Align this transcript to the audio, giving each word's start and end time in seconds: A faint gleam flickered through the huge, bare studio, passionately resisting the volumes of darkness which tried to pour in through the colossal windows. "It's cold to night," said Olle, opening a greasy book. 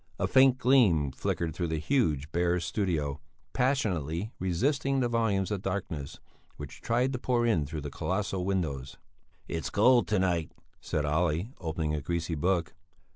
A 0.17 0.25
faint 0.27 0.57
gleam 0.57 1.11
flickered 1.11 1.53
through 1.53 1.67
the 1.67 1.77
huge, 1.77 2.31
bare 2.31 2.59
studio, 2.59 3.21
passionately 3.53 4.33
resisting 4.39 4.99
the 4.99 5.07
volumes 5.07 5.51
of 5.51 5.61
darkness 5.61 6.19
which 6.57 6.81
tried 6.81 7.13
to 7.13 7.19
pour 7.19 7.45
in 7.45 7.67
through 7.67 7.81
the 7.81 7.91
colossal 7.91 8.43
windows. 8.43 8.97
"It's 9.47 9.69
cold 9.69 10.07
to 10.07 10.17
night," 10.17 10.53
said 10.79 11.05
Olle, 11.05 11.49
opening 11.59 11.93
a 11.93 12.01
greasy 12.01 12.33
book. 12.33 12.73